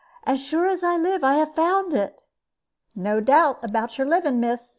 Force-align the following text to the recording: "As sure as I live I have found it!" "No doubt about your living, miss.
"As 0.23 0.41
sure 0.43 0.65
as 0.65 0.83
I 0.83 0.97
live 0.97 1.23
I 1.23 1.35
have 1.35 1.53
found 1.53 1.93
it!" 1.93 2.23
"No 2.95 3.19
doubt 3.21 3.63
about 3.63 3.99
your 3.99 4.07
living, 4.07 4.39
miss. 4.39 4.69